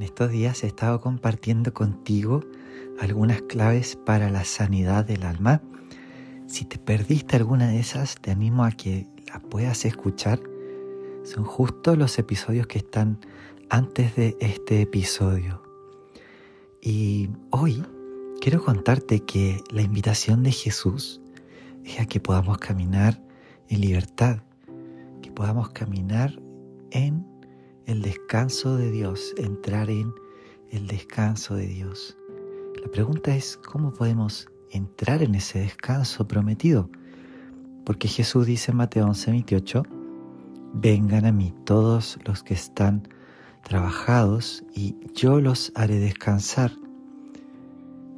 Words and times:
En 0.00 0.04
estos 0.04 0.30
días 0.30 0.64
he 0.64 0.66
estado 0.66 0.98
compartiendo 1.02 1.74
contigo 1.74 2.40
algunas 3.00 3.42
claves 3.42 3.96
para 3.96 4.30
la 4.30 4.44
sanidad 4.44 5.04
del 5.04 5.24
alma. 5.24 5.60
Si 6.46 6.64
te 6.64 6.78
perdiste 6.78 7.36
alguna 7.36 7.68
de 7.68 7.80
esas, 7.80 8.14
te 8.14 8.30
animo 8.30 8.64
a 8.64 8.70
que 8.70 9.08
la 9.30 9.40
puedas 9.40 9.84
escuchar. 9.84 10.40
Son 11.22 11.44
justo 11.44 11.96
los 11.96 12.18
episodios 12.18 12.66
que 12.66 12.78
están 12.78 13.18
antes 13.68 14.16
de 14.16 14.38
este 14.40 14.80
episodio. 14.80 15.62
Y 16.80 17.28
hoy 17.50 17.84
quiero 18.40 18.64
contarte 18.64 19.20
que 19.20 19.62
la 19.70 19.82
invitación 19.82 20.42
de 20.42 20.52
Jesús 20.52 21.20
es 21.84 22.00
a 22.00 22.06
que 22.06 22.20
podamos 22.20 22.56
caminar 22.56 23.22
en 23.68 23.82
libertad, 23.82 24.38
que 25.20 25.30
podamos 25.30 25.68
caminar 25.68 26.40
en 26.90 27.29
el 27.90 28.02
descanso 28.02 28.76
de 28.76 28.88
Dios, 28.92 29.34
entrar 29.36 29.90
en 29.90 30.14
el 30.70 30.86
descanso 30.86 31.56
de 31.56 31.66
Dios. 31.66 32.16
La 32.80 32.88
pregunta 32.88 33.34
es, 33.34 33.56
¿cómo 33.56 33.92
podemos 33.92 34.48
entrar 34.70 35.24
en 35.24 35.34
ese 35.34 35.58
descanso 35.58 36.28
prometido? 36.28 36.88
Porque 37.84 38.06
Jesús 38.06 38.46
dice 38.46 38.70
en 38.70 38.76
Mateo 38.76 39.06
11, 39.06 39.32
28, 39.32 39.82
vengan 40.72 41.26
a 41.26 41.32
mí 41.32 41.52
todos 41.64 42.16
los 42.24 42.44
que 42.44 42.54
están 42.54 43.08
trabajados 43.64 44.62
y 44.72 44.94
yo 45.12 45.40
los 45.40 45.72
haré 45.74 45.98
descansar. 45.98 46.70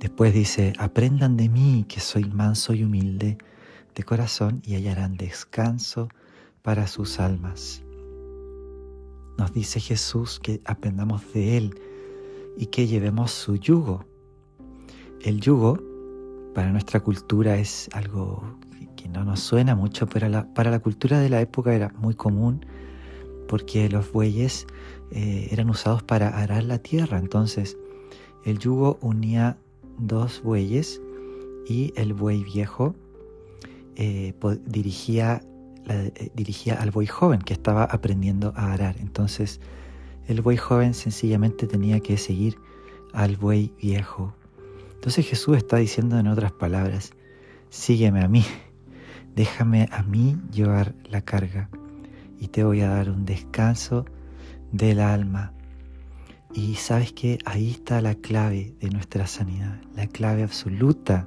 Después 0.00 0.34
dice, 0.34 0.74
aprendan 0.78 1.38
de 1.38 1.48
mí 1.48 1.86
que 1.88 2.00
soy 2.00 2.24
manso 2.26 2.74
y 2.74 2.84
humilde 2.84 3.38
de 3.94 4.02
corazón 4.02 4.60
y 4.66 4.74
hallarán 4.74 5.16
descanso 5.16 6.08
para 6.60 6.86
sus 6.86 7.18
almas. 7.18 7.82
Nos 9.38 9.52
dice 9.52 9.80
Jesús 9.80 10.40
que 10.40 10.60
aprendamos 10.64 11.32
de 11.32 11.56
Él 11.56 11.80
y 12.56 12.66
que 12.66 12.86
llevemos 12.86 13.30
su 13.30 13.56
yugo. 13.56 14.04
El 15.20 15.40
yugo 15.40 15.78
para 16.54 16.70
nuestra 16.70 17.00
cultura 17.00 17.56
es 17.56 17.88
algo 17.92 18.42
que 18.96 19.08
no 19.08 19.24
nos 19.24 19.40
suena 19.40 19.74
mucho, 19.74 20.06
pero 20.06 20.46
para 20.54 20.70
la 20.70 20.78
cultura 20.80 21.18
de 21.18 21.28
la 21.28 21.40
época 21.40 21.74
era 21.74 21.92
muy 21.98 22.14
común 22.14 22.64
porque 23.48 23.88
los 23.88 24.10
bueyes 24.12 24.66
eh, 25.10 25.48
eran 25.50 25.70
usados 25.70 26.02
para 26.02 26.28
arar 26.40 26.64
la 26.64 26.78
tierra. 26.78 27.18
Entonces 27.18 27.76
el 28.44 28.58
yugo 28.58 28.98
unía 29.00 29.58
dos 29.98 30.42
bueyes 30.42 31.00
y 31.66 31.92
el 31.96 32.14
buey 32.14 32.42
viejo 32.44 32.94
eh, 33.96 34.34
dirigía 34.66 35.42
eh, 35.88 36.30
dirigía 36.34 36.74
al 36.74 36.90
buey 36.90 37.06
joven 37.06 37.40
que 37.40 37.52
estaba 37.52 37.84
aprendiendo 37.84 38.52
a 38.56 38.72
arar. 38.72 38.96
Entonces 38.98 39.60
el 40.28 40.40
buey 40.40 40.56
joven 40.56 40.94
sencillamente 40.94 41.66
tenía 41.66 42.00
que 42.00 42.16
seguir 42.16 42.56
al 43.12 43.36
buey 43.36 43.72
viejo. 43.80 44.34
Entonces 44.94 45.26
Jesús 45.26 45.56
está 45.56 45.78
diciendo 45.78 46.18
en 46.18 46.28
otras 46.28 46.52
palabras, 46.52 47.12
sígueme 47.70 48.22
a 48.22 48.28
mí, 48.28 48.44
déjame 49.34 49.88
a 49.90 50.02
mí 50.02 50.36
llevar 50.52 50.94
la 51.10 51.22
carga 51.22 51.68
y 52.38 52.48
te 52.48 52.62
voy 52.62 52.82
a 52.82 52.88
dar 52.88 53.10
un 53.10 53.24
descanso 53.24 54.04
del 54.70 55.00
alma. 55.00 55.52
Y 56.54 56.74
sabes 56.74 57.12
que 57.12 57.38
ahí 57.44 57.70
está 57.70 58.00
la 58.00 58.14
clave 58.14 58.74
de 58.80 58.90
nuestra 58.90 59.26
sanidad, 59.26 59.80
la 59.96 60.06
clave 60.06 60.42
absoluta 60.42 61.26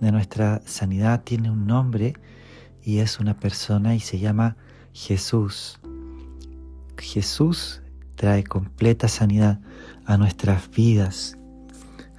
de 0.00 0.12
nuestra 0.12 0.60
sanidad 0.66 1.24
tiene 1.24 1.50
un 1.50 1.66
nombre 1.66 2.14
y 2.84 2.98
es 2.98 3.18
una 3.18 3.38
persona 3.38 3.94
y 3.94 4.00
se 4.00 4.18
llama 4.18 4.56
Jesús. 4.92 5.80
Jesús 6.98 7.82
trae 8.14 8.44
completa 8.44 9.08
sanidad 9.08 9.60
a 10.04 10.16
nuestras 10.18 10.70
vidas. 10.70 11.38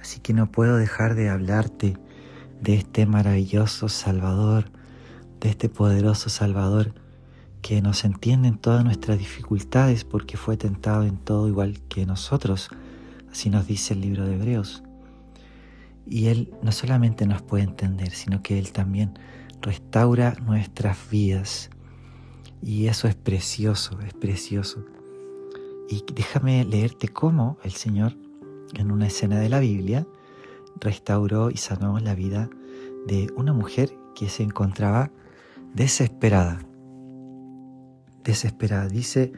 Así 0.00 0.20
que 0.20 0.34
no 0.34 0.50
puedo 0.50 0.76
dejar 0.76 1.14
de 1.14 1.30
hablarte 1.30 1.96
de 2.60 2.74
este 2.74 3.06
maravilloso 3.06 3.88
Salvador, 3.88 4.70
de 5.40 5.50
este 5.50 5.68
poderoso 5.68 6.28
Salvador 6.28 6.94
que 7.62 7.82
nos 7.82 8.04
entiende 8.04 8.48
en 8.48 8.58
todas 8.58 8.84
nuestras 8.84 9.18
dificultades 9.18 10.04
porque 10.04 10.36
fue 10.36 10.56
tentado 10.56 11.04
en 11.04 11.16
todo 11.16 11.48
igual 11.48 11.80
que 11.88 12.06
nosotros. 12.06 12.70
Así 13.30 13.50
nos 13.50 13.66
dice 13.66 13.94
el 13.94 14.00
libro 14.00 14.24
de 14.24 14.34
Hebreos. 14.34 14.82
Y 16.06 16.26
Él 16.26 16.52
no 16.62 16.70
solamente 16.70 17.26
nos 17.26 17.42
puede 17.42 17.64
entender, 17.64 18.10
sino 18.10 18.42
que 18.42 18.58
Él 18.58 18.70
también 18.72 19.18
restaura 19.62 20.34
nuestras 20.44 21.10
vidas. 21.10 21.70
Y 22.62 22.86
eso 22.86 23.08
es 23.08 23.14
precioso, 23.14 23.98
es 24.00 24.14
precioso. 24.14 24.84
Y 25.88 26.04
déjame 26.14 26.64
leerte 26.64 27.08
cómo 27.08 27.58
el 27.62 27.72
Señor, 27.72 28.14
en 28.74 28.90
una 28.90 29.06
escena 29.06 29.38
de 29.38 29.48
la 29.48 29.60
Biblia, 29.60 30.06
restauró 30.80 31.50
y 31.50 31.56
sanó 31.56 31.98
la 32.00 32.14
vida 32.14 32.50
de 33.06 33.28
una 33.36 33.52
mujer 33.52 33.92
que 34.14 34.28
se 34.28 34.42
encontraba 34.42 35.10
desesperada. 35.74 36.60
Desesperada. 38.24 38.88
Dice 38.88 39.32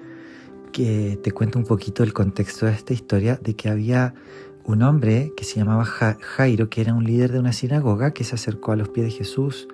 que 0.72 1.18
te 1.22 1.32
cuento 1.32 1.58
un 1.58 1.66
poquito 1.66 2.02
el 2.02 2.12
contexto 2.12 2.66
de 2.66 2.72
esta 2.72 2.94
historia, 2.94 3.38
de 3.42 3.56
que 3.56 3.68
había 3.68 4.14
un 4.64 4.82
hombre 4.82 5.32
que 5.36 5.44
se 5.44 5.56
llamaba 5.56 5.84
Jairo, 5.84 6.70
que 6.70 6.80
era 6.80 6.94
un 6.94 7.04
líder 7.04 7.32
de 7.32 7.40
una 7.40 7.52
sinagoga, 7.52 8.12
que 8.12 8.24
se 8.24 8.36
acercó 8.36 8.72
a 8.72 8.76
los 8.76 8.88
pies 8.88 9.06
de 9.06 9.12
Jesús 9.12 9.68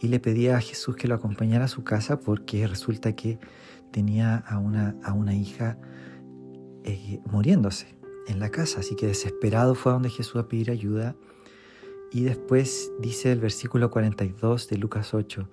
y 0.00 0.08
le 0.08 0.20
pedía 0.20 0.56
a 0.56 0.60
Jesús 0.60 0.96
que 0.96 1.08
lo 1.08 1.14
acompañara 1.14 1.64
a 1.64 1.68
su 1.68 1.84
casa 1.84 2.20
porque 2.20 2.66
resulta 2.66 3.14
que 3.14 3.38
tenía 3.90 4.36
a 4.36 4.58
una, 4.58 4.96
a 5.02 5.12
una 5.12 5.34
hija 5.34 5.78
eh, 6.84 7.20
muriéndose 7.26 7.96
en 8.26 8.40
la 8.40 8.50
casa. 8.50 8.80
Así 8.80 8.96
que 8.96 9.06
desesperado 9.06 9.74
fue 9.74 9.92
a 9.92 9.94
donde 9.94 10.10
Jesús 10.10 10.36
a 10.36 10.48
pedir 10.48 10.70
ayuda. 10.70 11.16
Y 12.12 12.22
después 12.22 12.92
dice 13.00 13.32
el 13.32 13.40
versículo 13.40 13.90
42 13.90 14.68
de 14.68 14.78
Lucas 14.78 15.14
8, 15.14 15.48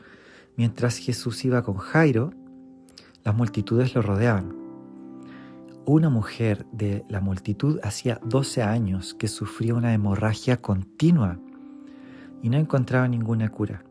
mientras 0.57 0.97
Jesús 0.97 1.44
iba 1.46 1.63
con 1.63 1.78
Jairo, 1.78 2.31
las 3.24 3.35
multitudes 3.35 3.96
lo 3.96 4.01
rodeaban. 4.01 4.56
Una 5.85 6.09
mujer 6.09 6.66
de 6.72 7.03
la 7.09 7.22
multitud 7.22 7.80
hacía 7.84 8.19
12 8.24 8.62
años 8.62 9.16
que 9.16 9.28
sufría 9.28 9.74
una 9.74 9.94
hemorragia 9.94 10.57
continua 10.57 11.40
y 12.44 12.50
no 12.50 12.57
encontraba 12.57 13.07
ninguna 13.07 13.50
cura. 13.50 13.84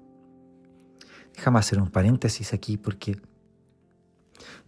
Déjame 1.40 1.58
hacer 1.58 1.80
un 1.80 1.88
paréntesis 1.88 2.52
aquí 2.52 2.76
porque 2.76 3.16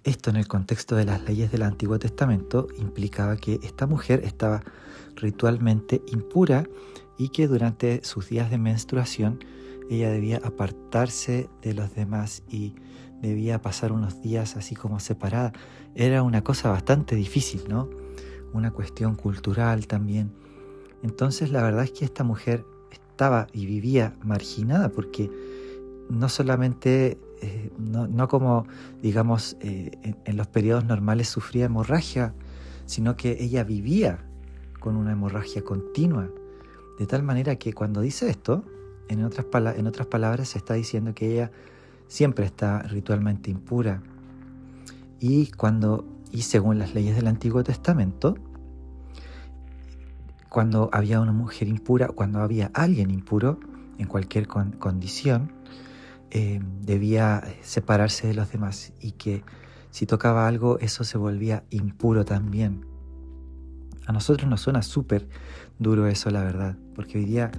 esto 0.05 0.31
en 0.31 0.37
el 0.37 0.49
contexto 0.49 0.97
de 0.97 1.05
las 1.05 1.23
leyes 1.23 1.53
del 1.53 1.65
Antiguo 1.65 1.99
Testamento 1.99 2.67
implicaba 2.79 3.37
que 3.37 3.61
esta 3.63 3.87
mujer 3.87 4.23
estaba 4.25 4.63
ritualmente 5.15 6.01
impura 6.07 6.65
y 7.19 7.29
que 7.29 7.47
durante 7.47 8.03
sus 8.05 8.31
días 8.31 8.51
de 8.51 8.57
menstruación 8.57 9.41
ella 9.91 10.11
debía 10.11 10.41
apartarse 10.43 11.51
de 11.61 11.75
los 11.75 11.95
demás 11.95 12.43
y 12.49 12.75
debía 13.21 13.61
pasar 13.61 13.93
unos 13.93 14.23
días 14.23 14.57
así 14.57 14.75
como 14.75 14.99
separada. 14.99 15.53
Era 15.95 16.23
una 16.23 16.43
cosa 16.43 16.71
bastante 16.71 17.17
difícil, 17.17 17.65
¿no? 17.69 17.91
Una 18.55 18.71
cuestión 18.71 19.15
cultural 19.15 19.87
también. 19.87 20.33
Entonces 21.03 21.51
la 21.51 21.63
verdad 21.63 21.85
es 21.85 21.91
que 21.91 22.07
esta 22.07 22.25
mujer 22.25 22.65
estaba 22.91 23.47
y 23.53 23.67
vivía 23.67 24.15
marginada 24.23 24.89
porque 24.89 25.31
no 26.13 26.29
solamente, 26.29 27.19
eh, 27.41 27.73
no, 27.79 28.29
como, 28.29 28.67
digamos, 29.01 29.57
eh, 29.61 29.91
en, 30.25 30.37
los 30.37 30.47
periodos 30.47 30.85
normales 30.85 31.29
sufría 31.29 31.65
hemorragia, 31.65 32.35
sino 32.85 33.17
que 33.17 33.39
ella 33.41 33.65
vivía 33.65 34.19
con 34.79 34.97
una 34.97 35.13
hemorragia 35.13 35.63
continua. 35.63 36.29
De 36.99 37.07
tal 37.07 37.23
manera 37.23 37.57
que 37.57 37.73
cuando 37.73 38.03
dice 38.03 38.29
esto, 38.29 38.63
en 39.09 39.25
otras, 39.25 39.47
en 39.77 39.87
otras 39.87 40.07
palabras, 40.07 40.51
se 40.51 40.59
está 40.59 40.75
diciendo 40.75 41.15
que 41.15 41.33
ella 41.33 41.51
siempre 42.09 42.45
está 42.45 42.83
ritualmente 42.83 43.51
impura. 43.51 44.03
Y 45.19 45.51
cuando, 45.53 46.05
y 46.31 46.43
según 46.43 46.79
las 46.79 46.95
leyes 46.95 47.17
del 47.17 47.27
Antiguo 47.27 47.65
Testamento, 47.65 48.35
cuando 50.51 50.91
había 50.93 51.21
una 51.21 51.33
mujer 51.33 51.69
impura, 51.69 52.09
cuando 52.09 52.41
había 52.41 52.71
alguien 52.75 53.11
impuro, 53.11 53.59
en 53.97 54.07
cualquier 54.07 54.47
condición, 54.47 55.53
eh, 56.35 56.61
debía 56.81 57.45
separarse 57.61 58.27
de 58.27 58.33
los 58.33 58.51
demás 58.51 58.95
y 59.01 59.13
que 59.13 59.45
si 59.91 60.07
tocaba 60.07 60.49
algo 60.49 60.79
eso 60.79 61.05
se 61.05 61.19
volvía 61.19 61.65
impuro 61.69 62.25
también. 62.25 62.87
A 64.07 64.13
nosotros 64.13 64.49
nos 64.49 64.63
suena 64.63 64.81
súper 64.81 65.29
duro 65.79 66.07
eso, 66.07 66.31
la 66.31 66.43
verdad, 66.43 66.79
porque 66.95 67.19
hoy 67.19 67.27
día, 67.27 67.51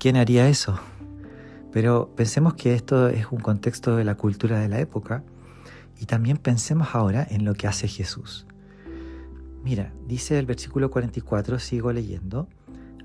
¿quién 0.00 0.16
haría 0.16 0.48
eso? 0.48 0.76
Pero 1.70 2.12
pensemos 2.16 2.54
que 2.54 2.74
esto 2.74 3.08
es 3.08 3.26
un 3.30 3.38
contexto 3.38 3.94
de 3.94 4.02
la 4.02 4.16
cultura 4.16 4.58
de 4.58 4.68
la 4.68 4.80
época 4.80 5.22
y 6.00 6.06
también 6.06 6.38
pensemos 6.38 6.88
ahora 6.94 7.24
en 7.30 7.44
lo 7.44 7.54
que 7.54 7.68
hace 7.68 7.86
Jesús. 7.86 8.44
Mira, 9.62 9.94
dice 10.08 10.36
el 10.36 10.46
versículo 10.46 10.90
44, 10.90 11.60
sigo 11.60 11.92
leyendo, 11.92 12.48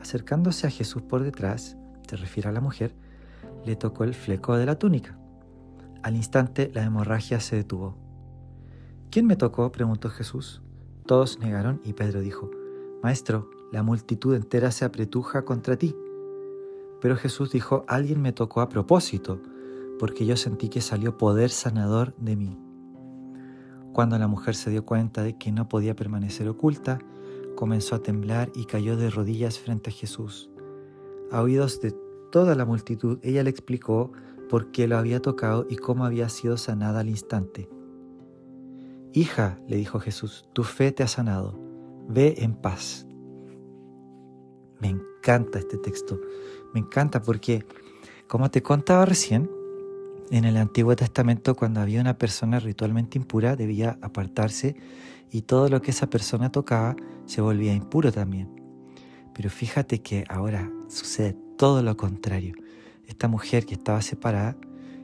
acercándose 0.01 0.65
a 0.65 0.71
Jesús 0.71 1.03
por 1.03 1.21
detrás, 1.21 1.77
se 2.09 2.15
refiere 2.15 2.49
a 2.49 2.51
la 2.51 2.59
mujer, 2.59 2.95
le 3.65 3.75
tocó 3.75 4.03
el 4.03 4.13
fleco 4.13 4.57
de 4.57 4.65
la 4.65 4.77
túnica. 4.77 5.17
Al 6.03 6.15
instante 6.15 6.71
la 6.73 6.83
hemorragia 6.83 7.39
se 7.39 7.57
detuvo. 7.57 7.97
¿Quién 9.11 9.25
me 9.25 9.35
tocó? 9.35 9.71
preguntó 9.71 10.09
Jesús. 10.09 10.61
Todos 11.05 11.39
negaron 11.39 11.81
y 11.83 11.93
Pedro 11.93 12.21
dijo, 12.21 12.49
Maestro, 13.01 13.49
la 13.71 13.83
multitud 13.83 14.35
entera 14.35 14.71
se 14.71 14.85
apretuja 14.85 15.43
contra 15.43 15.77
ti. 15.77 15.95
Pero 17.01 17.15
Jesús 17.15 17.51
dijo, 17.51 17.85
alguien 17.87 18.21
me 18.21 18.33
tocó 18.33 18.61
a 18.61 18.69
propósito, 18.69 19.41
porque 19.99 20.25
yo 20.25 20.37
sentí 20.37 20.69
que 20.69 20.81
salió 20.81 21.17
poder 21.17 21.49
sanador 21.49 22.15
de 22.17 22.35
mí. 22.35 22.57
Cuando 23.93 24.17
la 24.19 24.27
mujer 24.27 24.55
se 24.55 24.69
dio 24.69 24.85
cuenta 24.85 25.23
de 25.23 25.37
que 25.37 25.51
no 25.51 25.67
podía 25.67 25.95
permanecer 25.95 26.47
oculta, 26.47 26.99
comenzó 27.55 27.95
a 27.95 28.03
temblar 28.03 28.51
y 28.55 28.65
cayó 28.65 28.95
de 28.95 29.09
rodillas 29.09 29.59
frente 29.59 29.89
a 29.89 29.93
Jesús. 29.93 30.49
A 31.31 31.41
oídos 31.41 31.81
de 31.81 31.95
toda 32.31 32.55
la 32.55 32.65
multitud, 32.65 33.19
ella 33.21 33.43
le 33.43 33.49
explicó 33.49 34.11
por 34.49 34.71
qué 34.71 34.87
lo 34.87 34.97
había 34.97 35.21
tocado 35.21 35.65
y 35.69 35.77
cómo 35.77 36.05
había 36.05 36.29
sido 36.29 36.57
sanada 36.57 37.01
al 37.01 37.09
instante. 37.09 37.69
Hija, 39.13 39.59
le 39.67 39.77
dijo 39.77 39.99
Jesús, 39.99 40.45
tu 40.53 40.63
fe 40.63 40.91
te 40.91 41.03
ha 41.03 41.07
sanado, 41.07 41.57
ve 42.07 42.35
en 42.39 42.55
paz. 42.55 43.07
Me 44.79 44.89
encanta 44.89 45.59
este 45.59 45.77
texto, 45.77 46.19
me 46.73 46.79
encanta 46.79 47.21
porque, 47.21 47.65
como 48.27 48.49
te 48.49 48.61
contaba 48.61 49.05
recién, 49.05 49.49
en 50.31 50.45
el 50.45 50.57
Antiguo 50.57 50.95
Testamento 50.95 51.55
cuando 51.55 51.79
había 51.79 52.01
una 52.01 52.17
persona 52.17 52.59
ritualmente 52.59 53.17
impura 53.17 53.55
debía 53.55 53.97
apartarse 54.01 54.75
y 55.31 55.41
todo 55.41 55.69
lo 55.69 55.81
que 55.81 55.89
esa 55.89 56.07
persona 56.07 56.51
tocaba 56.51 56.95
se 57.25 57.41
volvía 57.41 57.73
impuro 57.73 58.11
también. 58.11 58.49
Pero 59.33 59.49
fíjate 59.49 60.03
que 60.03 60.25
ahora 60.29 60.71
sucede 60.87 61.48
todo 61.59 61.83
lo 61.83 61.97
contrario. 61.97 62.55
Esta 63.05 63.27
mujer 63.27 63.65
que 63.65 63.73
estaba 63.73 64.01
separada, 64.01 64.55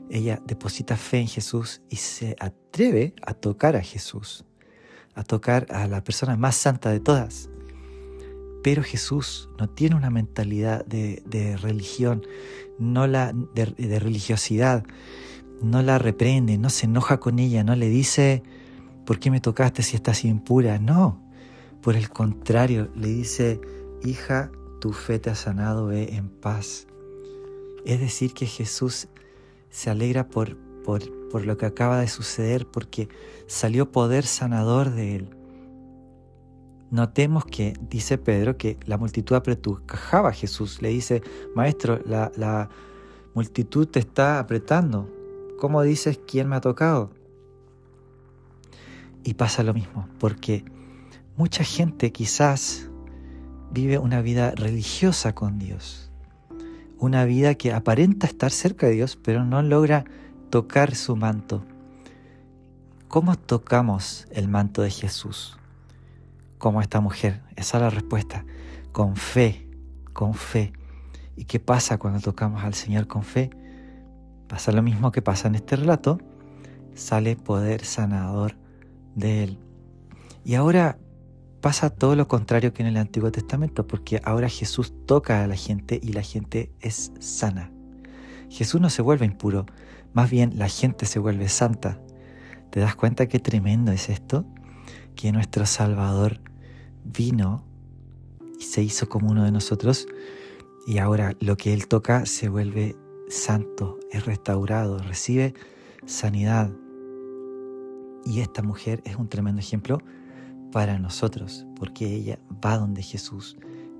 ella 0.08 0.40
deposita 0.46 0.96
fe 0.96 1.18
en 1.18 1.28
Jesús 1.28 1.82
y 1.90 1.96
se 1.96 2.34
atreve 2.40 3.14
a 3.20 3.34
tocar 3.34 3.76
a 3.76 3.82
Jesús, 3.82 4.46
a 5.14 5.22
tocar 5.22 5.66
a 5.68 5.86
la 5.86 6.02
persona 6.02 6.34
más 6.38 6.56
santa 6.56 6.90
de 6.90 7.00
todas. 7.00 7.50
Pero 8.62 8.82
Jesús 8.82 9.50
no 9.58 9.68
tiene 9.68 9.96
una 9.96 10.08
mentalidad 10.08 10.82
de, 10.86 11.58
religión, 11.60 12.22
no 12.78 13.06
la 13.06 13.34
de, 13.54 13.98
religiosidad, 13.98 14.82
no 15.60 15.82
la 15.82 15.98
reprende, 15.98 16.56
no 16.56 16.70
se 16.70 16.86
enoja 16.86 17.20
con 17.20 17.38
ella, 17.38 17.64
no 17.64 17.76
le 17.76 17.90
dice, 17.90 18.42
¿por 19.04 19.18
qué 19.18 19.30
me 19.30 19.42
tocaste 19.42 19.82
si 19.82 19.94
estás 19.94 20.24
impura? 20.24 20.78
No, 20.78 21.22
por 21.82 21.96
el 21.96 22.08
contrario, 22.08 22.88
le 22.94 23.08
dice, 23.08 23.60
hija, 24.02 24.50
tu 24.86 24.92
fe 24.92 25.18
te 25.18 25.30
ha 25.30 25.34
sanado, 25.34 25.88
ve 25.88 26.14
en 26.14 26.28
paz. 26.28 26.86
Es 27.84 27.98
decir, 27.98 28.32
que 28.34 28.46
Jesús 28.46 29.08
se 29.68 29.90
alegra 29.90 30.28
por, 30.28 30.56
por, 30.84 31.28
por 31.28 31.44
lo 31.44 31.56
que 31.56 31.66
acaba 31.66 31.98
de 31.98 32.06
suceder, 32.06 32.68
porque 32.68 33.08
salió 33.48 33.90
poder 33.90 34.24
sanador 34.24 34.92
de 34.92 35.16
él. 35.16 35.36
Notemos 36.92 37.44
que, 37.46 37.74
dice 37.90 38.16
Pedro, 38.16 38.56
que 38.56 38.78
la 38.86 38.96
multitud 38.96 39.34
apretujaba 39.34 40.28
a 40.28 40.32
Jesús. 40.32 40.80
Le 40.80 40.90
dice, 40.90 41.20
Maestro, 41.56 41.98
la, 42.06 42.68
multitud 43.34 43.88
te 43.88 43.98
está 43.98 44.38
apretando. 44.38 45.10
¿Cómo 45.58 45.82
dices 45.82 46.20
quién 46.28 46.48
me 46.48 46.54
ha 46.54 46.60
tocado? 46.60 47.10
Y 49.24 49.34
pasa 49.34 49.64
lo 49.64 49.74
mismo, 49.74 50.08
porque 50.20 50.64
mucha 51.36 51.64
gente 51.64 52.12
quizás 52.12 52.88
vive 53.70 53.98
una 53.98 54.22
vida 54.22 54.52
religiosa 54.52 55.34
con 55.34 55.58
Dios. 55.58 56.10
Una 56.98 57.24
vida 57.24 57.54
que 57.54 57.72
aparenta 57.72 58.26
estar 58.26 58.50
cerca 58.50 58.86
de 58.86 58.94
Dios, 58.94 59.16
pero 59.16 59.44
no 59.44 59.62
logra 59.62 60.04
tocar 60.50 60.94
su 60.94 61.16
manto. 61.16 61.64
¿Cómo 63.08 63.36
tocamos 63.36 64.26
el 64.30 64.48
manto 64.48 64.82
de 64.82 64.90
Jesús? 64.90 65.58
como 66.58 66.80
esta 66.80 67.00
mujer? 67.00 67.42
Esa 67.56 67.78
es 67.78 67.82
la 67.82 67.90
respuesta. 67.90 68.44
Con 68.92 69.16
fe, 69.16 69.68
con 70.12 70.34
fe. 70.34 70.72
¿Y 71.36 71.44
qué 71.44 71.60
pasa 71.60 71.98
cuando 71.98 72.20
tocamos 72.20 72.64
al 72.64 72.74
Señor 72.74 73.06
con 73.06 73.22
fe? 73.22 73.50
Pasa 74.48 74.72
lo 74.72 74.82
mismo 74.82 75.12
que 75.12 75.22
pasa 75.22 75.48
en 75.48 75.56
este 75.56 75.76
relato. 75.76 76.18
Sale 76.94 77.36
poder 77.36 77.84
sanador 77.84 78.54
de 79.14 79.44
Él. 79.44 79.58
Y 80.44 80.54
ahora 80.54 80.98
pasa 81.66 81.90
todo 81.90 82.14
lo 82.14 82.28
contrario 82.28 82.72
que 82.72 82.82
en 82.84 82.90
el 82.90 82.96
Antiguo 82.96 83.32
Testamento, 83.32 83.88
porque 83.88 84.20
ahora 84.22 84.48
Jesús 84.48 84.94
toca 85.04 85.42
a 85.42 85.48
la 85.48 85.56
gente 85.56 85.98
y 86.00 86.12
la 86.12 86.22
gente 86.22 86.70
es 86.80 87.10
sana. 87.18 87.72
Jesús 88.48 88.80
no 88.80 88.88
se 88.88 89.02
vuelve 89.02 89.26
impuro, 89.26 89.66
más 90.12 90.30
bien 90.30 90.60
la 90.60 90.68
gente 90.68 91.06
se 91.06 91.18
vuelve 91.18 91.48
santa. 91.48 92.00
¿Te 92.70 92.78
das 92.78 92.94
cuenta 92.94 93.26
qué 93.26 93.40
tremendo 93.40 93.90
es 93.90 94.10
esto? 94.10 94.46
que 95.16 95.32
nuestro 95.32 95.66
Salvador 95.66 96.40
vino 97.02 97.64
y 98.60 98.62
se 98.62 98.84
hizo 98.84 99.08
como 99.08 99.28
uno 99.28 99.42
de 99.42 99.50
nosotros 99.50 100.06
y 100.86 100.98
ahora 100.98 101.34
lo 101.40 101.56
que 101.56 101.74
Él 101.74 101.88
toca 101.88 102.26
se 102.26 102.48
vuelve 102.48 102.94
santo, 103.28 103.98
es 104.12 104.24
restaurado, 104.24 104.98
recibe 104.98 105.52
sanidad. 106.04 106.70
Y 108.24 108.38
esta 108.38 108.62
mujer 108.62 109.02
es 109.04 109.16
un 109.16 109.28
tremendo 109.28 109.58
ejemplo 109.58 109.98
para 110.72 110.98
nosotros, 110.98 111.66
porque 111.78 112.06
ella 112.06 112.38
va 112.64 112.78
donde 112.78 113.02
Jesús, 113.02 113.56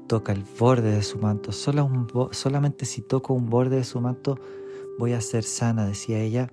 toca 0.06 0.32
el 0.32 0.44
borde 0.58 0.92
de 0.92 1.02
su 1.02 1.18
manto. 1.18 1.52
solamente 1.52 2.84
si 2.84 3.02
toco 3.02 3.34
un 3.34 3.48
borde 3.50 3.76
de 3.76 3.84
su 3.84 4.00
manto 4.00 4.38
voy 4.98 5.12
a 5.12 5.20
ser 5.20 5.44
sana, 5.44 5.86
decía 5.86 6.20
ella, 6.20 6.52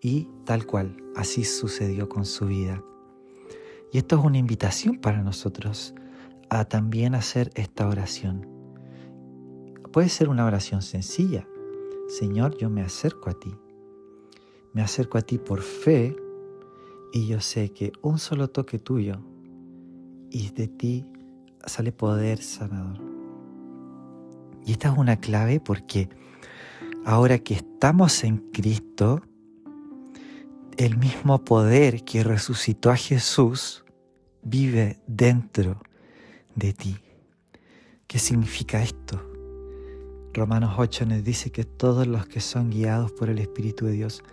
y 0.00 0.28
tal 0.44 0.66
cual, 0.66 0.96
así 1.16 1.44
sucedió 1.44 2.08
con 2.08 2.24
su 2.24 2.46
vida. 2.46 2.82
Y 3.92 3.98
esto 3.98 4.18
es 4.18 4.24
una 4.24 4.38
invitación 4.38 4.98
para 4.98 5.22
nosotros 5.22 5.94
a 6.50 6.64
también 6.64 7.14
hacer 7.14 7.50
esta 7.54 7.88
oración. 7.88 8.48
Puede 9.92 10.08
ser 10.08 10.28
una 10.28 10.44
oración 10.44 10.82
sencilla. 10.82 11.46
Señor, 12.08 12.56
yo 12.58 12.68
me 12.68 12.82
acerco 12.82 13.30
a 13.30 13.34
ti. 13.34 13.54
Me 14.72 14.82
acerco 14.82 15.18
a 15.18 15.22
ti 15.22 15.38
por 15.38 15.62
fe 15.62 16.16
y 17.12 17.28
yo 17.28 17.40
sé 17.40 17.72
que 17.72 17.92
un 18.02 18.18
solo 18.18 18.48
toque 18.48 18.78
tuyo 18.78 19.20
y 20.34 20.50
de 20.50 20.66
ti 20.66 21.06
sale 21.64 21.92
poder 21.92 22.42
sanador. 22.42 23.00
Y 24.66 24.72
esta 24.72 24.90
es 24.90 24.98
una 24.98 25.16
clave 25.20 25.60
porque 25.60 26.08
ahora 27.04 27.38
que 27.38 27.54
estamos 27.54 28.24
en 28.24 28.38
Cristo, 28.50 29.22
el 30.76 30.96
mismo 30.98 31.44
poder 31.44 32.04
que 32.04 32.24
resucitó 32.24 32.90
a 32.90 32.96
Jesús 32.96 33.84
vive 34.42 35.00
dentro 35.06 35.80
de 36.56 36.72
ti. 36.72 36.96
¿Qué 38.08 38.18
significa 38.18 38.82
esto? 38.82 39.22
Romanos 40.32 40.74
8 40.76 41.06
nos 41.06 41.22
dice 41.22 41.52
que 41.52 41.62
todos 41.62 42.08
los 42.08 42.26
que 42.26 42.40
son 42.40 42.70
guiados 42.70 43.12
por 43.12 43.30
el 43.30 43.38
Espíritu 43.38 43.86
de 43.86 43.92
Dios, 43.92 44.24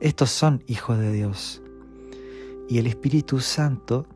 estos 0.00 0.30
son 0.30 0.62
hijos 0.66 0.98
de 0.98 1.12
Dios. 1.12 1.62
Y 2.68 2.76
el 2.76 2.86
Espíritu 2.86 3.40
Santo 3.40 4.06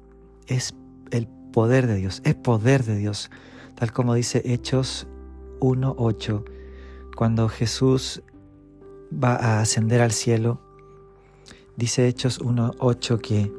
es 0.46 0.74
el 1.10 1.28
poder 1.52 1.86
de 1.86 1.96
Dios, 1.96 2.22
es 2.24 2.34
poder 2.34 2.84
de 2.84 2.96
Dios, 2.96 3.30
tal 3.74 3.92
como 3.92 4.14
dice 4.14 4.42
Hechos 4.44 5.06
1.8, 5.60 6.44
cuando 7.16 7.48
Jesús 7.48 8.22
va 9.12 9.34
a 9.34 9.60
ascender 9.60 10.00
al 10.00 10.12
cielo, 10.12 10.60
dice 11.76 12.08
Hechos 12.08 12.40
1.8 12.40 13.20
que 13.20 13.52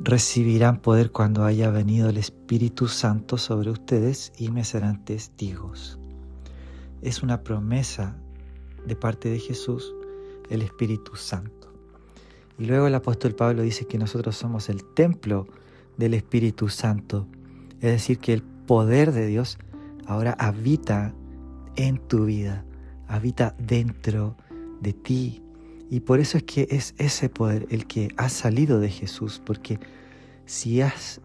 recibirán 0.00 0.80
poder 0.80 1.10
cuando 1.10 1.44
haya 1.44 1.70
venido 1.70 2.08
el 2.08 2.18
Espíritu 2.18 2.86
Santo 2.88 3.36
sobre 3.36 3.70
ustedes 3.70 4.32
y 4.38 4.50
me 4.50 4.64
serán 4.64 5.04
testigos. 5.04 5.98
Es 7.02 7.22
una 7.22 7.42
promesa 7.42 8.16
de 8.86 8.96
parte 8.96 9.28
de 9.28 9.38
Jesús, 9.38 9.94
el 10.50 10.62
Espíritu 10.62 11.16
Santo. 11.16 11.72
Y 12.58 12.66
luego 12.66 12.86
el 12.86 12.94
apóstol 12.94 13.34
Pablo 13.34 13.62
dice 13.62 13.86
que 13.86 13.98
nosotros 13.98 14.36
somos 14.36 14.68
el 14.68 14.84
templo 14.94 15.46
del 15.98 16.14
Espíritu 16.14 16.70
Santo, 16.70 17.28
es 17.80 17.92
decir, 17.92 18.18
que 18.18 18.32
el 18.32 18.42
poder 18.42 19.12
de 19.12 19.26
Dios 19.26 19.58
ahora 20.06 20.34
habita 20.38 21.14
en 21.76 21.98
tu 21.98 22.24
vida, 22.24 22.64
habita 23.06 23.54
dentro 23.58 24.36
de 24.80 24.94
ti, 24.94 25.42
y 25.90 26.00
por 26.00 26.20
eso 26.20 26.38
es 26.38 26.44
que 26.44 26.68
es 26.70 26.94
ese 26.98 27.28
poder 27.28 27.66
el 27.70 27.86
que 27.86 28.08
ha 28.16 28.28
salido 28.28 28.80
de 28.80 28.90
Jesús, 28.90 29.42
porque 29.44 29.78
si 30.46 30.80
has 30.80 31.20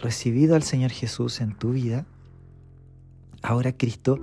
recibido 0.00 0.54
al 0.54 0.62
Señor 0.62 0.90
Jesús 0.90 1.40
en 1.40 1.56
tu 1.56 1.72
vida, 1.72 2.06
ahora 3.42 3.76
Cristo 3.76 4.18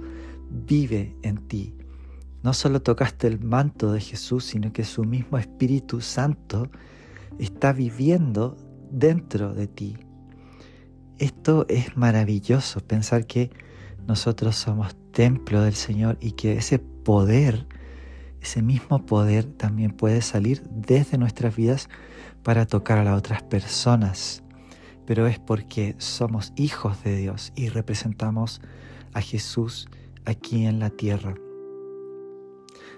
vive 0.50 1.16
en 1.22 1.38
ti. 1.48 1.74
No 2.44 2.54
solo 2.54 2.82
tocaste 2.82 3.28
el 3.28 3.40
manto 3.40 3.92
de 3.92 4.00
Jesús, 4.00 4.46
sino 4.46 4.72
que 4.72 4.84
su 4.84 5.04
mismo 5.04 5.38
Espíritu 5.38 6.02
Santo 6.02 6.70
está 7.38 7.74
viviendo 7.74 8.58
dentro 8.92 9.54
de 9.54 9.68
ti. 9.68 9.98
Esto 11.18 11.66
es 11.70 11.98
maravilloso, 11.98 12.80
pensar 12.82 13.28
que 13.28 13.52
nosotros 14.08 14.56
somos 14.56 14.96
templo 15.12 15.62
del 15.62 15.76
Señor 15.76 16.18
y 16.22 16.32
que 16.32 16.54
ese 16.54 16.80
poder 16.80 17.68
ese 18.42 18.62
mismo 18.62 19.06
poder 19.06 19.44
también 19.46 19.92
puede 19.92 20.22
salir 20.22 20.64
desde 20.70 21.18
nuestras 21.18 21.56
vidas 21.56 21.90
para 22.44 22.66
tocar 22.66 22.98
a 22.98 23.04
las 23.04 23.18
otras 23.18 23.44
personas. 23.44 24.44
pero 25.06 25.26
es 25.26 25.40
porque 25.40 25.96
somos 25.98 26.54
hijos 26.56 27.04
de 27.04 27.18
Dios 27.18 27.52
y 27.56 27.70
representamos 27.70 28.62
a 29.14 29.22
Jesús 29.22 29.90
aquí 30.24 30.68
en 30.68 30.80
la 30.80 30.92
tierra. 30.92 31.34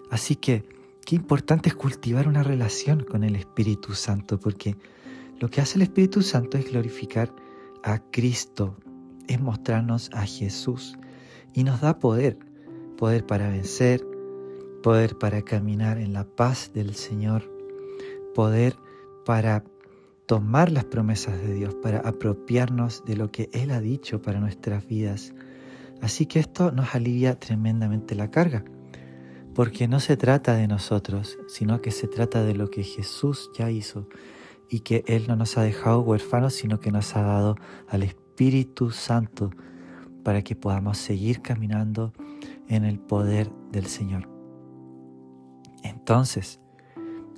Así 0.10 0.36
que 0.36 0.68
qué 1.06 1.16
importante 1.16 1.70
es 1.70 1.76
cultivar 1.76 2.28
una 2.28 2.44
relación 2.44 3.06
con 3.06 3.24
el 3.24 3.38
Espíritu 3.38 3.94
Santo, 3.94 4.42
porque 4.42 4.76
lo 5.42 5.50
que 5.50 5.60
hace 5.60 5.80
el 5.80 5.82
Espíritu 5.82 6.22
Santo 6.22 6.60
es 6.60 6.70
glorificar 6.70 7.34
a 7.82 7.98
Cristo, 8.12 8.78
es 9.28 9.42
mostrarnos 9.42 10.12
a 10.14 10.24
Jesús 10.28 11.00
y 11.56 11.64
nos 11.64 11.82
da 11.82 11.98
poder, 11.98 12.38
poder 12.96 13.26
para 13.26 13.50
vencer, 13.50 14.06
poder 14.84 15.18
para 15.18 15.42
caminar 15.42 15.98
en 15.98 16.14
la 16.14 16.26
paz 16.26 16.72
del 16.76 16.94
Señor, 16.94 17.52
poder 18.36 18.76
para 19.26 19.64
tomar 20.28 20.72
las 20.72 20.86
promesas 20.86 21.42
de 21.42 21.56
Dios, 21.56 21.74
para 21.74 22.02
apropiarnos 22.02 23.04
de 23.06 23.16
lo 23.16 23.32
que 23.32 23.50
Él 23.52 23.72
ha 23.72 23.82
dicho 23.82 24.22
para 24.22 24.40
nuestras 24.40 24.86
vidas. 24.86 25.34
Así 26.02 26.28
que 26.28 26.40
esto 26.40 26.72
nos 26.72 26.94
alivia 26.94 27.40
tremendamente 27.40 28.14
la 28.14 28.30
carga, 28.30 28.64
porque 29.56 29.88
no 29.88 30.00
se 30.02 30.18
trata 30.18 30.54
de 30.54 30.68
nosotros, 30.68 31.40
sino 31.48 31.82
que 31.82 31.90
se 31.90 32.08
trata 32.08 32.44
de 32.44 32.54
lo 32.54 32.70
que 32.70 32.84
Jesús 32.84 33.50
ya 33.58 33.72
hizo 33.72 34.08
y 34.72 34.80
que 34.80 35.04
Él 35.06 35.26
no 35.28 35.36
nos 35.36 35.58
ha 35.58 35.64
dejado 35.64 36.00
huérfanos, 36.00 36.54
sino 36.54 36.80
que 36.80 36.94
nos 36.94 37.18
ha 37.18 37.22
dado 37.22 37.58
al 37.90 38.04
Espíritu 38.04 38.90
Santo 38.92 39.52
para 40.24 40.44
que 40.44 40.56
podamos 40.56 40.98
seguir 40.98 41.42
caminando 41.42 42.14
en 42.70 42.86
el 42.86 42.98
poder 42.98 43.52
del 43.74 43.88
Señor. 43.88 44.30
Entonces, 45.84 46.62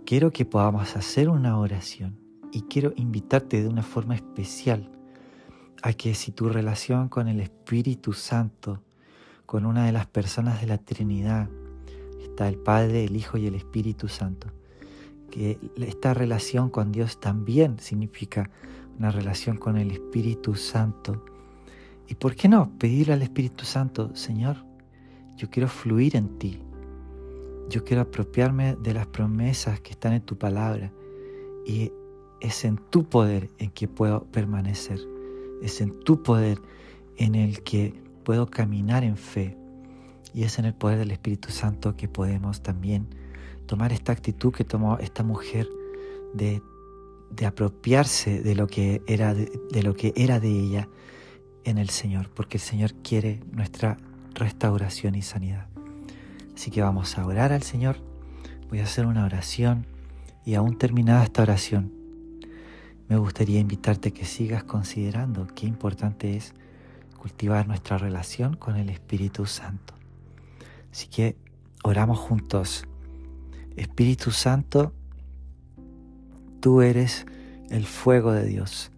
quiero 0.05 0.31
que 0.31 0.45
podamos 0.45 0.95
hacer 0.95 1.27
una 1.27 1.57
oración 1.57 2.19
y 2.51 2.61
quiero 2.61 2.93
invitarte 2.97 3.63
de 3.63 3.67
una 3.67 3.81
forma 3.81 4.13
especial 4.13 4.91
a 5.81 5.93
que 5.93 6.13
si 6.13 6.31
tu 6.31 6.49
relación 6.49 7.09
con 7.09 7.27
el 7.27 7.39
Espíritu 7.39 8.13
Santo, 8.13 8.83
con 9.47 9.65
una 9.65 9.87
de 9.87 9.91
las 9.91 10.05
personas 10.05 10.61
de 10.61 10.67
la 10.67 10.77
Trinidad, 10.77 11.49
está 12.21 12.47
el 12.47 12.59
Padre, 12.59 13.05
el 13.05 13.15
Hijo 13.15 13.39
y 13.39 13.47
el 13.47 13.55
Espíritu 13.55 14.07
Santo, 14.07 14.51
que 15.33 15.57
esta 15.77 16.13
relación 16.13 16.69
con 16.69 16.91
Dios 16.91 17.19
también 17.19 17.79
significa 17.79 18.51
una 18.99 19.09
relación 19.09 19.57
con 19.57 19.79
el 19.79 19.89
Espíritu 19.89 20.53
Santo. 20.53 21.25
¿Y 22.07 22.13
por 22.13 22.35
qué 22.35 22.47
no 22.47 22.69
pedirle 22.77 23.13
al 23.13 23.23
Espíritu 23.23 23.65
Santo, 23.65 24.15
Señor, 24.15 24.57
yo 25.35 25.49
quiero 25.49 25.67
fluir 25.67 26.15
en 26.15 26.37
ti, 26.37 26.59
yo 27.67 27.83
quiero 27.83 28.03
apropiarme 28.03 28.75
de 28.75 28.93
las 28.93 29.07
promesas 29.07 29.81
que 29.81 29.93
están 29.93 30.13
en 30.13 30.21
tu 30.21 30.37
palabra 30.37 30.93
y 31.65 31.91
es 32.39 32.63
en 32.63 32.77
tu 32.91 33.09
poder 33.09 33.49
en 33.57 33.71
que 33.71 33.87
puedo 33.87 34.25
permanecer, 34.25 34.99
es 35.63 35.81
en 35.81 35.99
tu 36.01 36.21
poder 36.21 36.59
en 37.17 37.33
el 37.33 37.63
que 37.63 37.99
puedo 38.23 38.45
caminar 38.45 39.03
en 39.03 39.17
fe. 39.17 39.57
Y 40.31 40.43
es 40.43 40.59
en 40.59 40.65
el 40.65 40.75
poder 40.75 40.99
del 40.99 41.09
Espíritu 41.09 41.49
Santo 41.49 41.95
que 41.95 42.07
podemos 42.07 42.61
también 42.61 43.22
tomar 43.65 43.91
esta 43.93 44.11
actitud 44.11 44.53
que 44.53 44.63
tomó 44.63 44.97
esta 44.99 45.23
mujer 45.23 45.67
de, 46.33 46.61
apropiarse 47.45 48.41
de 48.41 48.55
lo, 48.55 48.67
que 48.67 49.01
era 49.07 49.33
de, 49.33 49.51
de 49.71 49.83
lo 49.83 49.95
que 49.95 50.13
era 50.15 50.39
de 50.39 50.49
ella 50.49 50.89
en 51.63 51.77
el 51.77 51.89
Señor, 51.89 52.29
porque 52.29 52.57
el 52.57 52.63
Señor 52.63 52.93
quiere 53.03 53.41
nuestra 53.51 53.97
restauración 54.33 55.15
y 55.15 55.21
sanidad. 55.21 55.67
Así 56.55 56.71
que 56.71 56.81
vamos 56.81 57.17
a 57.17 57.25
orar 57.25 57.51
al 57.51 57.63
Señor. 57.63 57.97
Voy 58.69 58.79
a 58.79 58.83
hacer 58.83 59.05
una 59.05 59.25
oración 59.25 59.87
y 60.45 60.55
aún 60.55 60.77
terminada 60.77 61.23
esta 61.23 61.41
oración, 61.41 61.91
me 63.07 63.17
gustaría 63.17 63.59
invitarte 63.59 64.09
a 64.09 64.13
que 64.13 64.25
sigas 64.25 64.63
considerando 64.63 65.47
qué 65.55 65.65
importante 65.65 66.35
es 66.35 66.53
cultivar 67.17 67.67
nuestra 67.67 67.97
relación 67.97 68.55
con 68.55 68.75
el 68.75 68.89
Espíritu 68.89 69.45
Santo. 69.45 69.93
Así 70.91 71.07
que 71.07 71.37
oramos 71.83 72.19
juntos. 72.19 72.85
Espíritu 73.75 74.31
Santo, 74.31 74.93
tú 76.59 76.81
eres 76.81 77.25
el 77.69 77.85
fuego 77.85 78.31
de 78.31 78.45
Dios. 78.45 78.91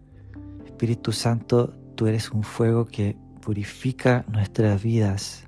Espíritu 0.66 1.12
Santo, 1.12 1.74
tú 1.96 2.08
eres 2.08 2.32
un 2.32 2.44
fuego 2.44 2.86
que 2.86 3.18
purifica 3.42 4.26
nuestras 4.28 4.84
vidas. 4.84 5.48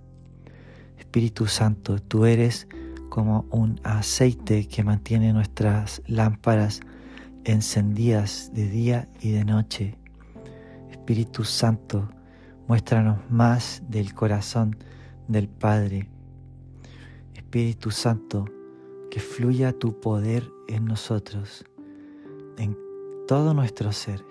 Espíritu 0.98 1.48
Santo, 1.48 2.00
tú 2.00 2.26
eres 2.26 2.68
como 3.10 3.46
un 3.52 3.80
aceite 3.84 4.68
que 4.68 4.84
mantiene 4.84 5.34
nuestras 5.34 6.02
lámparas 6.08 6.82
encendidas 7.44 8.52
de 8.54 8.70
día 8.70 9.10
y 9.22 9.32
de 9.32 9.46
noche. 9.46 9.98
Espíritu 10.92 11.44
Santo, 11.44 12.10
muéstranos 12.68 13.20
más 13.30 13.82
del 13.90 14.14
corazón 14.14 14.78
del 15.28 15.50
Padre. 15.50 16.10
Espíritu 17.34 17.92
Santo, 17.92 18.46
que 19.18 19.24
fluya 19.24 19.74
tu 19.74 20.00
poder 20.00 20.48
en 20.68 20.86
nosotros, 20.86 21.66
en 22.60 22.78
todo 23.28 23.56
nuestro 23.56 23.92
ser, 23.92 24.24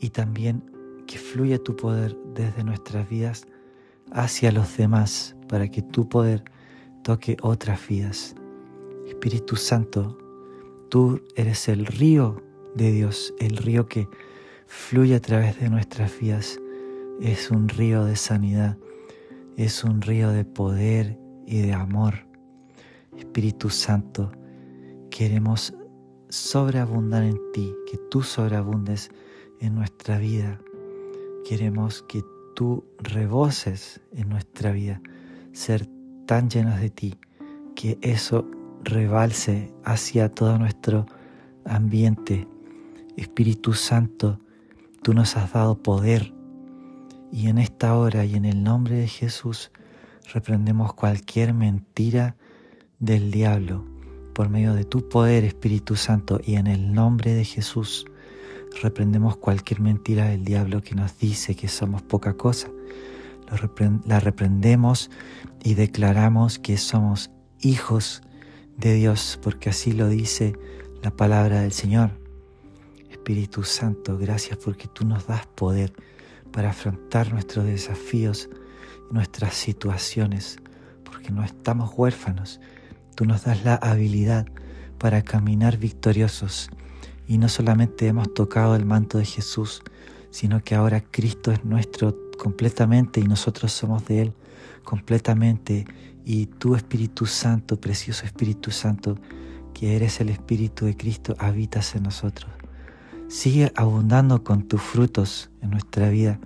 y 0.00 0.08
también 0.08 0.64
que 1.06 1.18
fluya 1.18 1.58
tu 1.58 1.76
poder 1.76 2.16
desde 2.34 2.64
nuestras 2.64 3.06
vidas 3.10 3.46
hacia 4.10 4.52
los 4.52 4.74
demás, 4.78 5.36
para 5.50 5.68
que 5.68 5.82
tu 5.82 6.08
poder 6.08 6.44
toque 7.02 7.36
otras 7.42 7.86
vidas. 7.86 8.34
Espíritu 9.06 9.54
Santo, 9.54 10.16
Tú 10.88 11.20
eres 11.36 11.68
el 11.68 11.84
río 11.84 12.42
de 12.74 12.90
Dios, 12.90 13.34
el 13.38 13.58
río 13.58 13.86
que 13.86 14.08
fluye 14.66 15.14
a 15.14 15.20
través 15.20 15.60
de 15.60 15.68
nuestras 15.68 16.18
vidas. 16.18 16.58
Es 17.20 17.50
un 17.50 17.68
río 17.68 18.06
de 18.06 18.16
sanidad, 18.16 18.78
es 19.58 19.84
un 19.84 20.00
río 20.00 20.30
de 20.30 20.46
poder 20.46 21.18
y 21.46 21.60
de 21.60 21.74
amor. 21.74 22.23
Espíritu 23.18 23.70
Santo, 23.70 24.32
queremos 25.10 25.74
sobreabundar 26.28 27.22
en 27.22 27.38
ti, 27.52 27.74
que 27.90 27.98
tú 28.10 28.22
sobreabundes 28.22 29.10
en 29.60 29.74
nuestra 29.74 30.18
vida. 30.18 30.60
Queremos 31.48 32.02
que 32.02 32.22
tú 32.54 32.84
reboses 32.98 34.00
en 34.12 34.28
nuestra 34.28 34.72
vida, 34.72 35.00
ser 35.52 35.88
tan 36.26 36.48
llenos 36.50 36.80
de 36.80 36.90
ti, 36.90 37.18
que 37.74 37.98
eso 38.02 38.46
rebalse 38.82 39.72
hacia 39.84 40.28
todo 40.28 40.58
nuestro 40.58 41.06
ambiente. 41.64 42.48
Espíritu 43.16 43.74
Santo, 43.74 44.40
tú 45.02 45.14
nos 45.14 45.36
has 45.36 45.52
dado 45.52 45.82
poder 45.82 46.34
y 47.34 47.48
en 47.48 47.58
esta 47.58 47.96
hora 47.96 48.24
y 48.24 48.36
en 48.36 48.44
el 48.44 48.62
nombre 48.62 48.96
de 48.96 49.08
Jesús 49.08 49.72
reprendemos 50.32 50.94
cualquier 50.94 51.52
mentira 51.52 52.36
del 52.98 53.30
diablo 53.30 53.84
por 54.34 54.48
medio 54.48 54.74
de 54.74 54.84
tu 54.84 55.08
poder, 55.08 55.44
Espíritu 55.44 55.96
Santo, 55.96 56.40
y 56.44 56.56
en 56.56 56.66
el 56.66 56.92
nombre 56.92 57.34
de 57.34 57.44
Jesús 57.44 58.06
reprendemos 58.82 59.36
cualquier 59.36 59.80
mentira 59.80 60.26
del 60.28 60.44
diablo 60.44 60.82
que 60.82 60.94
nos 60.94 61.18
dice 61.18 61.54
que 61.54 61.68
somos 61.68 62.02
poca 62.02 62.34
cosa. 62.34 62.68
La 64.06 64.20
reprendemos 64.20 65.10
y 65.62 65.74
declaramos 65.74 66.58
que 66.58 66.76
somos 66.76 67.30
hijos 67.60 68.22
de 68.76 68.94
Dios, 68.94 69.38
porque 69.42 69.70
así 69.70 69.92
lo 69.92 70.08
dice 70.08 70.54
la 71.02 71.10
palabra 71.10 71.60
del 71.60 71.72
Señor. 71.72 72.10
Espíritu 73.10 73.62
Santo, 73.62 74.18
gracias 74.18 74.58
porque 74.58 74.88
tú 74.88 75.06
nos 75.06 75.26
das 75.26 75.46
poder 75.46 75.92
para 76.50 76.70
afrontar 76.70 77.32
nuestros 77.32 77.64
desafíos, 77.64 78.48
nuestras 79.10 79.54
situaciones, 79.54 80.58
porque 81.04 81.30
no 81.30 81.44
estamos 81.44 81.92
huérfanos. 81.96 82.60
Tú 83.14 83.24
nos 83.24 83.44
das 83.44 83.64
la 83.64 83.74
habilidad 83.76 84.46
para 84.98 85.22
caminar 85.22 85.78
victoriosos 85.78 86.70
y 87.26 87.38
no 87.38 87.48
solamente 87.48 88.06
hemos 88.06 88.32
tocado 88.34 88.74
el 88.74 88.84
manto 88.84 89.18
de 89.18 89.24
Jesús, 89.24 89.82
sino 90.30 90.62
que 90.64 90.74
ahora 90.74 91.00
Cristo 91.00 91.52
es 91.52 91.64
nuestro 91.64 92.16
completamente 92.38 93.20
y 93.20 93.24
nosotros 93.24 93.72
somos 93.72 94.04
de 94.06 94.22
Él 94.22 94.32
completamente 94.82 95.84
y 96.24 96.46
tu 96.46 96.74
Espíritu 96.74 97.26
Santo, 97.26 97.80
precioso 97.80 98.24
Espíritu 98.24 98.70
Santo, 98.70 99.18
que 99.74 99.94
eres 99.94 100.20
el 100.20 100.30
Espíritu 100.30 100.86
de 100.86 100.96
Cristo, 100.96 101.36
habitas 101.38 101.94
en 101.94 102.04
nosotros. 102.04 102.50
Sigue 103.28 103.72
abundando 103.76 104.42
con 104.42 104.68
tus 104.68 104.80
frutos 104.80 105.50
en 105.60 105.70
nuestra 105.70 106.08
vida. 106.08 106.38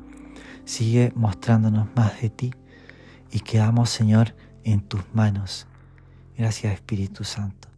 Sigue 0.65 1.13
mostrándonos 1.15 1.89
más 1.95 2.21
de 2.21 2.31
ti 2.31 2.51
y 3.31 3.41
quedamos, 3.41 3.91
Señor, 3.91 4.35
en 4.65 4.81
tus 4.81 5.03
manos. 5.13 5.68
Gracias, 6.39 6.73
Espíritu 6.73 7.25
Santo. 7.25 7.69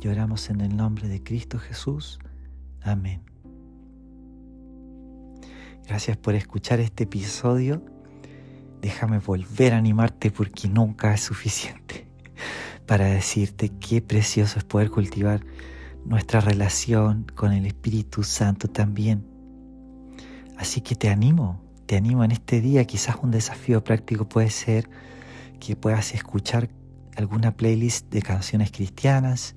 Lloramos 0.00 0.50
en 0.50 0.62
el 0.62 0.74
nombre 0.74 1.08
de 1.08 1.22
Cristo 1.22 1.58
Jesús. 1.58 2.18
Amén. 2.82 3.22
Gracias 5.86 6.16
por 6.16 6.34
escuchar 6.34 6.80
este 6.80 7.04
episodio 7.04 7.84
déjame 8.82 9.20
volver 9.20 9.74
a 9.74 9.76
animarte 9.76 10.30
porque 10.30 10.68
nunca 10.68 11.14
es 11.14 11.20
suficiente 11.20 12.08
para 12.86 13.04
decirte 13.06 13.68
qué 13.68 14.02
precioso 14.02 14.58
es 14.58 14.64
poder 14.64 14.90
cultivar 14.90 15.44
nuestra 16.04 16.40
relación 16.40 17.26
con 17.34 17.52
el 17.52 17.64
Espíritu 17.64 18.24
Santo 18.24 18.68
también. 18.68 19.24
Así 20.58 20.80
que 20.80 20.96
te 20.96 21.10
animo, 21.10 21.62
te 21.86 21.96
animo 21.96 22.24
en 22.24 22.32
este 22.32 22.60
día, 22.60 22.84
quizás 22.84 23.16
un 23.22 23.30
desafío 23.30 23.84
práctico 23.84 24.28
puede 24.28 24.50
ser 24.50 24.88
que 25.60 25.76
puedas 25.76 26.14
escuchar 26.14 26.68
alguna 27.16 27.56
playlist 27.56 28.10
de 28.10 28.22
canciones 28.22 28.70
cristianas, 28.70 29.54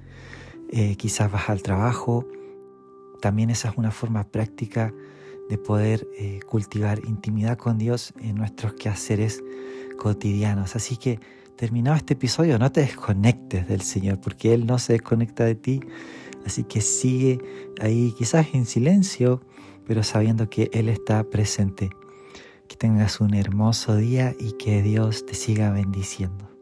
eh, 0.71 0.95
quizás 0.95 1.31
vas 1.31 1.49
al 1.49 1.61
trabajo, 1.61 2.27
también 3.21 3.49
esa 3.49 3.69
es 3.69 3.77
una 3.77 3.91
forma 3.91 4.23
práctica 4.23 4.93
de 5.49 5.57
poder 5.57 6.07
eh, 6.17 6.39
cultivar 6.47 6.99
intimidad 7.05 7.57
con 7.57 7.77
Dios 7.77 8.13
en 8.19 8.35
nuestros 8.35 8.73
quehaceres 8.73 9.43
cotidianos. 9.97 10.75
Así 10.75 10.97
que 10.97 11.19
terminado 11.55 11.95
este 11.95 12.13
episodio, 12.13 12.59
no 12.59 12.71
te 12.71 12.81
desconectes 12.81 13.67
del 13.67 13.81
Señor, 13.81 14.19
porque 14.21 14.53
Él 14.53 14.65
no 14.65 14.79
se 14.79 14.93
desconecta 14.93 15.45
de 15.45 15.55
ti. 15.55 15.81
Así 16.45 16.63
que 16.63 16.81
sigue 16.81 17.39
ahí 17.79 18.13
quizás 18.17 18.47
en 18.53 18.65
silencio, 18.65 19.41
pero 19.87 20.03
sabiendo 20.03 20.49
que 20.49 20.69
Él 20.73 20.89
está 20.89 21.23
presente. 21.23 21.89
Que 22.67 22.75
tengas 22.75 23.21
un 23.21 23.35
hermoso 23.35 23.95
día 23.95 24.35
y 24.39 24.53
que 24.53 24.81
Dios 24.81 25.25
te 25.25 25.35
siga 25.35 25.71
bendiciendo. 25.71 26.54